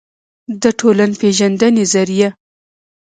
دټولنپېژندې 0.63 1.83
ظریه 1.93 2.29